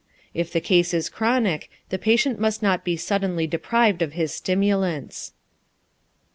[0.33, 5.33] If the case is chronic, the patient must not be suddenly deprived of his stimulants.